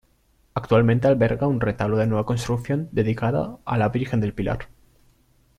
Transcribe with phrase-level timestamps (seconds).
[0.55, 4.67] Actualmente alberga un retablo de nueva construcción dedicado a la Virgen del Pilar.